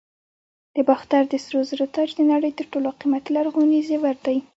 [0.75, 4.37] د باختر د سرو زرو تاج د نړۍ تر ټولو قیمتي لرغوني زیور دی